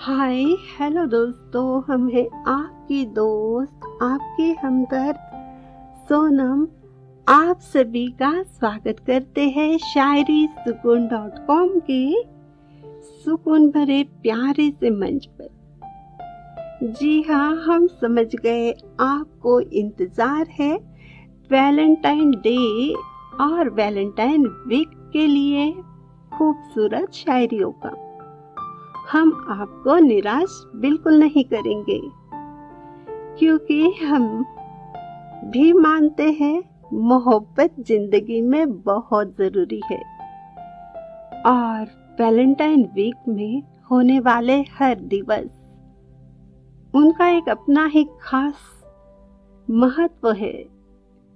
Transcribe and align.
हाय, 0.00 0.44
hello 0.80 1.04
दोस्तों, 1.06 1.82
हम 1.86 2.08
हैं 2.08 2.26
आपकी 2.46 3.04
दोस्त, 3.06 3.80
आपके 4.02 4.44
हमदर्द, 4.62 5.16
सोनम, 6.08 6.66
आप 7.26 7.60
सभी 7.60 8.06
का 8.06 8.30
स्वागत 8.42 8.96
करते 9.06 9.48
हैं 9.48 9.78
शायरी 9.78 10.46
सुकून 10.58 11.08
डॉट 11.08 11.46
कॉम 11.46 11.78
के 11.90 12.22
सुकून 13.24 13.68
भरे 13.70 14.02
प्यारे 14.22 14.70
से 14.70 14.90
मंच 14.90 15.26
पर। 15.40 16.92
जी 17.00 17.22
हाँ 17.22 17.54
हम 17.66 17.86
समझ 17.86 18.26
गए 18.36 18.70
आपको 19.00 19.60
इंतज़ार 19.60 20.46
है 20.50 20.74
वैलेंटाइन 21.50 22.30
डे 22.30 22.92
और 23.40 23.70
वैलेंटाइन 23.70 24.46
वीक 24.66 25.10
के 25.12 25.26
लिए 25.26 25.72
खूबसूरत 26.38 27.12
शायरियों 27.14 27.72
का। 27.72 28.07
हम 29.12 29.46
आपको 29.48 29.96
निराश 29.96 30.64
बिल्कुल 30.76 31.18
नहीं 31.18 31.44
करेंगे। 31.44 32.00
क्योंकि 33.38 33.90
हम 33.90 34.44
भी 35.44 35.72
मानते 35.72 36.30
हैं, 36.30 36.62
मोहब्बत 36.92 37.74
ज़िंदगी 37.80 38.40
में 38.40 38.82
बहुत 38.82 39.34
ज़रूरी 39.36 39.80
है। 39.92 39.98
और 41.46 41.84
वैलेंटाइन 42.20 42.84
वीक 42.84 43.16
में 43.28 43.62
होने 43.90 44.20
वाले 44.20 44.60
हर 44.60 44.94
दिवस, 44.94 45.72
उनका 46.94 47.28
एक 47.28 47.48
अपना 47.48 47.86
ही 47.86 48.08
खास 48.22 48.54
महत्व 49.70 50.32
है, 50.32 50.52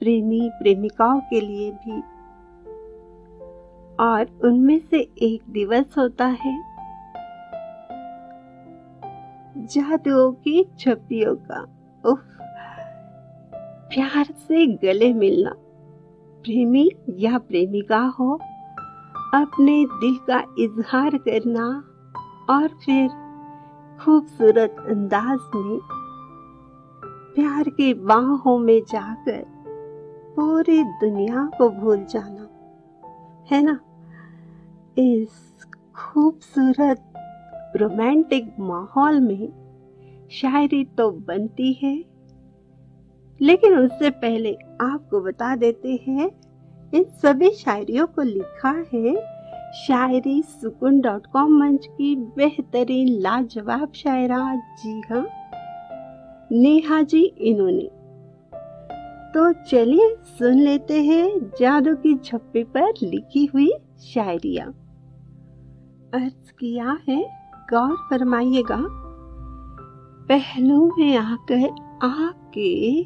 प्रेमी 0.00 0.50
प्रेमिकाओं 0.52 1.20
के 1.20 1.40
लिए 1.40 1.70
भी। 1.70 2.00
और 4.00 4.38
उनमें 4.44 4.78
से 4.78 5.00
एक 5.18 5.42
दिवस 5.50 5.94
होता 5.98 6.26
है 6.26 6.75
जादुओं 9.66 10.32
की 10.32 10.64
छपियों 10.78 11.36
का। 11.36 11.60
उफ। 12.06 12.18
प्यार 13.90 14.24
से 14.24 14.66
गले 14.66 15.12
मिलना। 15.12 15.50
प्रेमी 16.42 16.90
या 17.10 17.38
प्रेमिका 17.38 17.98
हो, 17.98 18.38
अपने 19.34 19.84
दिल 19.84 20.16
का 20.16 20.42
इजहार 20.58 21.16
करना 21.16 21.84
और 22.50 22.68
फिर 22.68 23.08
खूबसूरत 24.04 24.76
अंदाज 24.88 25.38
में 25.54 25.78
प्यार 27.34 27.68
की 27.68 27.94
बाहों 27.94 28.58
में 28.58 28.80
जाकर 28.80 29.44
पूरी 30.36 30.84
दुनिया 30.84 31.50
को 31.58 31.68
भूल 31.70 32.04
जाना, 32.04 32.48
है 33.50 33.62
ना? 33.62 33.80
इस 34.98 35.66
खूबसूरत 35.96 37.05
रोमांटिक 37.76 38.52
माहौल 38.60 39.20
में 39.20 39.48
शायरी 40.30 40.84
तो 40.84 41.10
बनती 41.10 41.72
है। 41.72 42.04
लेकिन 43.40 43.78
उससे 43.78 44.10
पहले 44.10 44.52
आपको 44.80 45.20
बता 45.20 45.56
देते 45.56 46.04
हैं, 46.08 46.30
इन 46.94 47.04
सभी 47.04 47.50
शायरियों 47.50 48.06
को 48.06 48.22
लिखा 48.22 48.84
है 48.94 49.14
शायरी 49.72 50.42
सुकून 50.42 51.00
डॉट 51.00 51.26
कॉम 51.26 51.58
मंच 51.58 51.86
की 51.86 52.16
बेहतरीन 52.16 53.08
लाजवाब 53.08 53.92
शायरा। 53.92 54.54
जी 54.56 55.00
हाँ 55.00 55.26
नेहा 56.52 57.02
जी 57.02 57.22
इन्होंने। 57.22 57.90
तो 59.34 59.52
चलिए 59.52 60.16
सुन 60.38 60.58
लेते 60.58 61.02
हैं 61.02 61.38
जादू 61.60 61.94
की 61.94 62.14
छप्पी 62.14 62.64
पर 62.64 62.92
लिखी 63.02 63.44
हुई 63.44 63.70
शायरिया। 64.00 64.64
अर्ज़ 66.14 66.52
किया 66.52 66.98
है 67.08 67.45
गौर 67.70 67.96
फरमाइएगा, 68.10 68.76
पहलू 70.28 70.94
में 70.98 71.16
आकर 71.16 71.68
आपके 72.02 73.00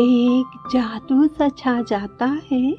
एक 0.00 0.68
जादू 0.72 1.26
सा 1.26 1.48
छा 1.48 1.82
जाता 1.82 2.26
है। 2.52 2.76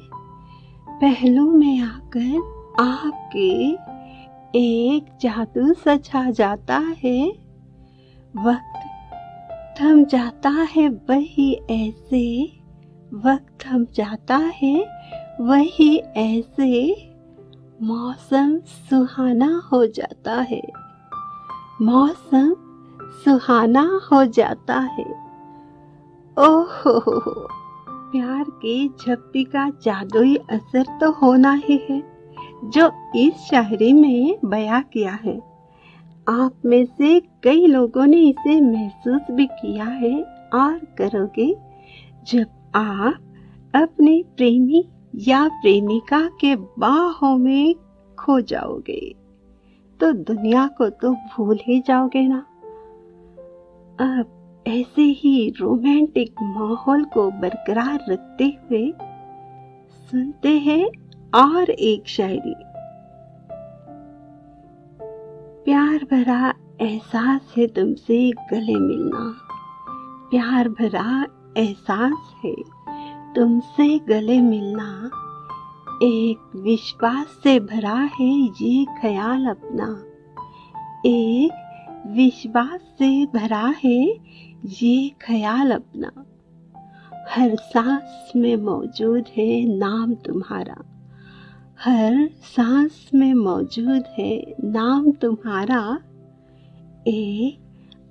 पहलू 0.88 1.50
में 1.50 1.80
आकर 1.80 2.38
आपके 2.80 3.50
एक 4.58 5.06
जादू 5.20 5.72
सा 5.72 5.96
छा 5.96 6.30
जाता 6.30 6.78
है। 7.04 7.28
वक्त 8.36 8.80
थम 9.80 10.04
जाता 10.04 10.50
है, 10.50 10.88
वही 10.88 11.52
ऐसे 11.70 12.52
वक्त 13.14 13.66
थम 13.66 13.84
जाता 13.94 14.36
है, 14.36 14.76
वही 15.40 15.96
ऐसे 15.98 16.90
मौसम 17.82 18.58
सुहाना 18.58 19.62
हो 19.72 19.86
जाता 19.86 20.32
है। 20.40 20.62
मौसम 21.82 22.54
सुहाना 23.24 24.00
हो 24.12 24.24
जाता 24.24 24.78
है। 24.78 25.04
ओहो, 26.36 27.00
प्यार 28.12 28.44
के 28.50 28.88
झप्पी 28.88 29.44
का 29.44 29.68
जादुई 29.70 30.36
असर 30.36 30.98
तो 31.00 31.10
होना 31.12 31.52
ही 31.52 31.76
है, 31.90 32.02
जो 32.64 32.90
इस 33.16 33.34
शायरी 33.34 33.92
में 33.92 34.38
बया 34.44 34.80
किया 34.80 35.18
है। 35.24 35.38
आप 36.28 36.52
में 36.64 36.84
से 36.84 37.20
कई 37.20 37.66
लोगों 37.66 38.06
ने 38.06 38.20
इसे 38.20 38.60
महसूस 38.60 39.22
भी 39.30 39.46
किया 39.46 39.84
है 39.84 40.22
और 40.54 40.78
करोगे, 40.98 41.54
जब 42.32 42.46
आप 42.74 43.14
अपने 43.74 44.24
प्रेमी 44.36 44.88
या 45.12 45.46
प्रेमिका 45.48 46.20
के 46.40 46.54
बाहों 46.56 47.36
में 47.38 47.74
खो 48.18 48.40
जाओगे 48.40 49.00
तो 50.00 50.12
दुनिया 50.12 50.66
को 50.68 50.88
तो 50.90 51.12
भूल 51.12 51.58
ही 51.62 51.80
जाओगे 51.80 52.26
ना। 52.28 52.38
अब 54.00 54.64
ऐसे 54.66 55.02
ही 55.02 55.50
रोमांटिक 55.50 56.42
माहौल 56.42 57.04
को 57.04 57.30
बरकरार 57.30 58.04
रखते 58.08 58.44
हुए 58.44 58.92
सुनते 60.10 60.58
हैं 60.58 60.84
और 61.34 61.70
एक 61.70 62.08
शायरी। 62.08 62.54
प्यार 65.64 66.04
भरा 66.04 66.54
एहसास 66.80 67.54
है 67.56 67.66
तुमसे 67.66 68.30
गले 68.50 68.74
मिलना, 68.74 69.34
प्यार 70.30 70.68
भरा 70.68 71.26
एहसास 71.56 72.34
है। 72.44 72.54
तुमसे 73.34 73.98
गले 73.98 74.40
मिलना 74.40 75.10
एक 76.02 76.52
विश्वास 76.56 77.26
से 77.42 77.60
भरा 77.60 78.10
है 78.20 78.48
ये 78.62 78.84
ख्याल 78.84 79.46
अपना। 79.46 80.04
एक 81.06 81.52
विश्वास 82.06 82.80
से 82.80 83.26
भरा 83.26 83.74
है 83.84 84.18
ये 84.64 85.08
ख्याल 85.08 85.70
अपना। 85.70 86.12
हर 87.28 87.56
सांस 87.56 88.32
में 88.36 88.56
मौजूद 88.56 89.24
है 89.36 89.78
नाम 89.78 90.14
तुम्हारा। 90.14 90.76
हर 91.84 92.30
सांस 92.42 93.10
में 93.14 93.34
मौजूद 93.34 94.02
है 94.18 94.54
नाम 94.64 95.10
तुम्हारा। 95.10 95.98
एक 97.06 97.58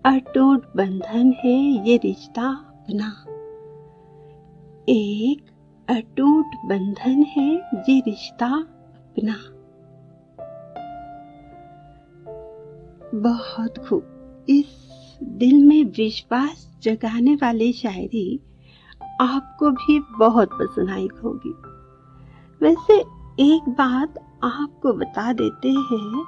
अटूट 0.05 0.63
बंधन 0.75 1.33
है 1.45 1.89
ये 1.89 1.97
रिश्ता 1.97 2.47
अपना। 2.49 3.36
एक 4.89 5.45
अटूट 5.87 6.45
बंधन 6.65 7.23
है 7.23 7.55
ये 7.89 7.99
रिश्ता 7.99 8.45
अपना। 8.45 9.33
बहुत 13.15 13.77
खूब। 13.77 14.45
इस 14.49 15.19
दिल 15.23 15.65
में 15.65 15.83
विश्वास 15.83 16.79
जगाने 16.83 17.35
वाली 17.35 17.71
शायरी 17.73 18.39
आपको 19.21 19.71
भी 19.71 19.99
बहुत 20.19 20.49
पसंद 20.53 20.89
आई 20.89 21.09
होगी। 21.23 21.53
वैसे 22.61 22.99
एक 23.43 23.69
बात 23.69 24.17
आपको 24.43 24.93
बता 24.93 25.33
देते 25.33 25.69
हैं, 25.69 26.25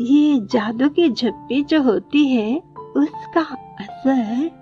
ये 0.00 0.40
जादू 0.40 0.88
की 0.88 1.10
झप्पी 1.10 1.62
जो 1.62 1.82
होती 1.82 2.26
है, 2.28 2.58
उसका 2.96 3.42
असर 3.80 4.61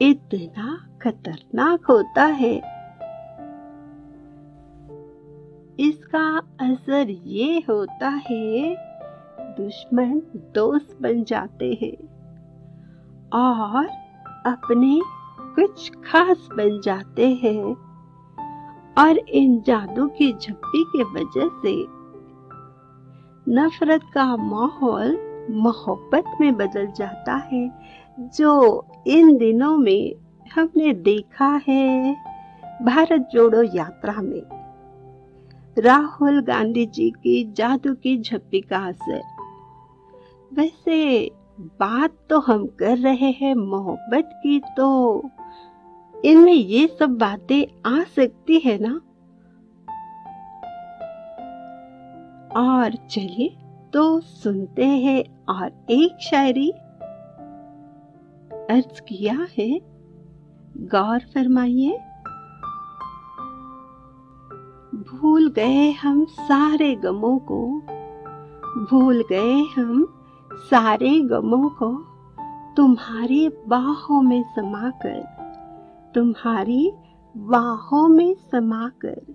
इतना 0.00 0.76
खतरनाक 1.02 1.86
होता 1.86 2.24
है। 2.24 2.54
इसका 5.80 6.26
असर 6.60 7.10
ये 7.10 7.58
होता 7.68 8.08
है, 8.08 8.74
दुश्मन 9.58 10.20
दोस्त 10.54 10.96
बन 11.02 11.24
जाते 11.24 11.78
हैं 11.82 11.96
और 13.32 13.86
अपने 14.46 15.00
कुछ 15.54 15.90
खास 16.04 16.48
बन 16.56 16.80
जाते 16.84 17.28
हैं 17.34 17.64
और 18.98 19.18
इन 19.18 19.60
जादू 19.60 20.06
की 20.08 20.32
झप्पी 20.32 20.84
के 20.84 21.02
वजह 21.02 21.48
से 21.62 21.74
नफरत 23.48 24.02
का 24.14 24.36
माहौल 24.36 25.16
मोहब्बत 25.50 26.36
में 26.40 26.54
बदल 26.56 26.86
जाता 26.86 27.34
है, 27.34 27.70
जो 28.18 28.84
इन 29.06 29.36
दिनों 29.36 29.76
में 29.76 30.14
हमने 30.54 30.92
देखा 30.92 31.60
है, 31.68 32.16
भारत 32.82 33.28
जोड़ो 33.32 33.62
यात्रा 33.62 34.22
में। 34.22 34.42
राहुल 35.78 36.42
गांधी 36.42 36.86
जी 36.86 37.10
की 37.10 37.52
जादू 37.52 37.94
की 37.94 38.18
झप्पी 38.22 38.60
का 38.60 38.78
असर। 38.78 39.22
वैसे 40.54 41.30
बात 41.60 42.10
तो 42.30 42.40
हम 42.40 42.66
कर 42.66 42.98
रहे 42.98 43.30
हैं, 43.30 43.54
मोहब्बत 43.54 44.30
की 44.42 44.62
तो। 44.76 45.22
इनमें 46.24 46.52
ये 46.52 46.96
सब 46.98 47.10
बातें 47.10 47.90
आ 47.90 48.02
सकती 48.02 48.58
है 48.58 48.78
ना? 48.80 49.00
और 52.56 52.90
चलिए 52.90 53.56
तो 53.92 54.20
सुनते 54.20 54.86
हैं 54.86 55.44
और 55.44 55.86
एक 55.90 56.16
शायरी। 56.20 56.72
अर्ज़ 58.70 59.02
किया 59.02 59.46
है? 59.58 59.80
गौर 60.76 61.18
फरमाइए। 61.18 61.98
भूल 64.94 65.50
गए 65.50 65.90
हम 65.90 66.24
सारे 66.24 66.94
गमों 66.94 67.38
को। 67.38 67.80
भूल 68.90 69.24
गए 69.30 69.62
हम 69.76 70.14
सारे 70.54 71.20
गमों 71.20 71.68
को। 71.68 72.04
तुम्हारी 72.76 73.48
बाहों 73.48 74.22
में 74.22 74.42
समाकर। 74.42 75.20
तुम्हारी 76.14 76.92
बाहों 77.36 78.08
में 78.08 78.34
समाकर। 78.34 79.34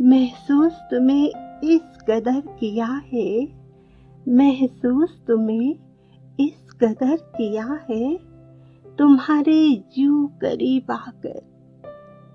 महसूस 0.00 0.72
तुम्हें 0.72 1.60
इस 1.64 1.98
कदर 2.08 2.40
किया 2.40 3.02
है। 3.12 3.48
महसूस 4.28 5.22
तुम्हें 5.28 5.76
इस 6.40 6.72
कदर 6.80 7.16
किया 7.16 7.86
है। 7.90 8.29
तुम्हारे 9.00 9.84
यू 9.98 10.26
करीब 10.26 10.90
आकर, 10.90 11.38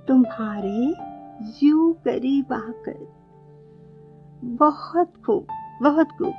तुम्हारे 0.07 0.93
यू 1.65 1.93
करीब 2.05 2.53
आकर। 2.53 3.13
बहुत 4.43 5.13
खूब 5.25 5.47
बहुत 5.81 6.07
खूब। 6.07 6.33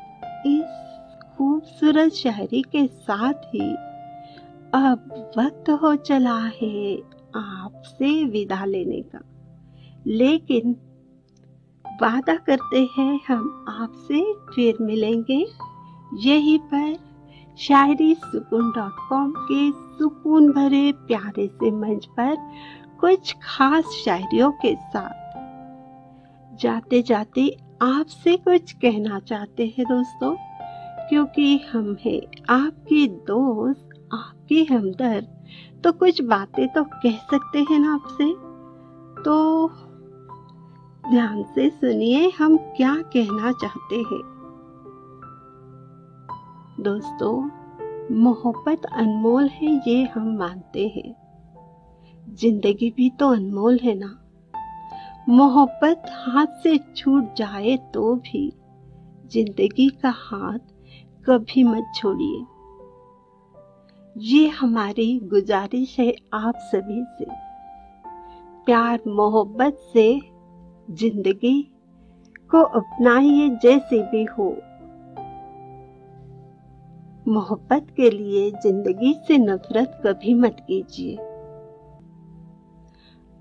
इस 0.47 1.19
खूबसूरत 1.39 2.13
शायरी 2.13 2.63
के 2.63 2.87
साथ 2.87 3.33
ही 3.33 3.75
अब 4.75 5.31
वक्त 5.39 5.71
हो 5.71 5.95
चला 5.97 6.39
है 6.63 6.99
आपसे 7.35 8.25
विदा 8.25 8.65
लेने 8.65 9.03
का। 9.03 9.19
लेकिन 10.07 10.77
वादा 11.87 12.37
करते 12.37 12.89
हैं 12.99 13.21
हम 13.29 13.65
आपसे 13.69 14.35
फिर 14.35 14.77
मिलेंगे। 14.81 15.47
यहीं 16.15 16.59
पर 16.59 17.06
शायरी 17.59 18.15
सुकून 18.15 18.71
डॉट 18.71 18.93
कॉम 19.09 19.31
के 19.31 19.71
सुकून 19.71 20.51
भरे 20.53 20.93
प्यारे 20.93 21.47
से 21.47 21.71
मंच 21.71 22.07
पर 22.07 22.37
कुछ 23.01 23.35
खास 23.43 23.85
शायरियों 23.85 24.51
के 24.53 24.75
साथ। 24.75 25.25
जाते 26.57 27.03
जाते 27.03 27.49
आपसे 27.83 28.37
कुछ 28.37 28.73
कहना 28.73 29.19
चाहते 29.19 29.67
हैं 29.79 29.87
दोस्तों, 29.87 30.35
क्योंकि 31.09 31.57
हम 31.73 31.97
हैं 32.07 32.21
आपके 32.51 33.07
दोस्त, 33.07 33.89
आपके 34.13 34.67
हमदर्द 34.75 35.29
तो 35.85 35.93
कुछ 35.93 36.23
बातें 36.23 36.69
तो 36.69 36.85
कह 36.85 37.17
सकते 37.31 37.59
हैं 37.59 37.79
ना 37.79 37.95
आपसे। 37.95 38.33
तो 39.23 39.69
ध्यान 41.11 41.43
से 41.43 41.71
सुनिए 41.71 42.33
हम 42.39 42.57
क्या 42.57 42.95
कहना 42.95 43.53
चाहते 43.53 43.97
हैं। 43.97 44.36
दोस्तों, 46.81 47.51
मोहब्बत 48.15 48.85
अनमोल 48.85 49.49
है, 49.49 49.83
ये 49.89 50.03
हम 50.05 50.37
मानते 50.39 50.87
हैं। 50.89 51.15
ज़िंदगी 52.35 52.91
भी 52.91 53.11
तो 53.11 53.29
अनमोल 53.29 53.79
है 53.83 53.95
ना। 53.95 54.19
मोहब्बत 55.29 56.03
हाथ 56.09 56.47
से 56.47 56.79
छूट 56.97 57.35
जाए 57.35 57.77
तो 57.95 58.15
भी, 58.15 58.53
ज़िंदगी 59.27 59.89
का 59.89 60.11
हाथ 60.17 60.59
कभी 61.27 61.65
मत 61.65 61.93
छोड़िए। 61.97 62.45
ये 64.17 64.49
हमारी 64.49 65.21
गुजारिश 65.25 65.99
है 66.01 66.15
आप 66.35 66.55
सभी 66.57 67.03
से। 67.19 67.25
प्यार, 68.67 69.01
मोहब्बत 69.07 69.79
से 69.93 70.21
ज़िंदगी 70.91 71.63
को 72.51 72.63
अपनाइए 72.63 73.49
जैसे 73.49 74.03
भी 74.03 74.25
हो। 74.25 74.57
मोहब्बत 77.29 77.87
के 77.97 78.11
लिए 78.11 78.51
ज़िंदगी 78.51 79.15
से 79.29 79.39
नफरत 79.39 80.01
कभी 80.07 80.35
मत 80.35 80.57
कीजिए। 80.61 81.17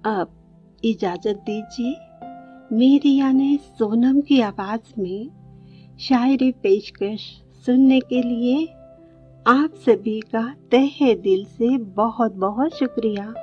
अब 0.05 0.27
इजाज़त 0.83 1.43
दीजिए। 1.49 1.95
मेरी 2.75 3.15
यानी 3.15 3.57
सोनम 3.57 4.21
की 4.21 4.41
आवाज़ 4.41 5.01
में 5.01 5.29
शायरी 5.99 6.51
पेशकश 6.51 7.21
सुनने 7.65 7.99
के 7.99 8.21
लिए 8.21 8.65
आप 9.47 9.73
सभी 9.75 10.19
का 10.19 10.55
तहे 10.71 11.15
दिल 11.15 11.45
से 11.45 11.77
बहुत 11.77 12.33
बहुत 12.35 12.75
शुक्रिया। 12.75 13.33